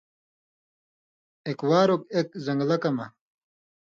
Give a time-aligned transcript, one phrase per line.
[1.47, 3.05] اېک وار اوک اېک زنگلہ کہ مہ